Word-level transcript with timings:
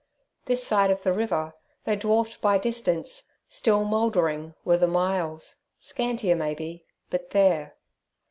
This 0.45 0.65
side 0.65 0.89
of 0.89 1.03
the 1.03 1.13
river, 1.13 1.53
though 1.85 1.93
dwarfed 1.95 2.41
by 2.41 2.57
distance, 2.57 3.29
still 3.47 3.83
mouldering, 3.85 4.55
were 4.65 4.77
the 4.77 4.87
myalls, 4.87 5.57
scantier 5.77 6.35
maybe, 6.35 6.87
but 7.11 7.29
there. 7.29 7.75